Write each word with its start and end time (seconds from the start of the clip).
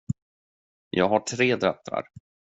Jag 0.89 1.09
har 1.09 1.19
tre 1.19 1.55
döttrar. 1.55 2.03